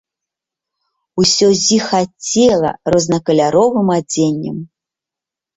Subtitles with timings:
[1.23, 4.57] Усё зіхацела рознакаляровым адзеннем.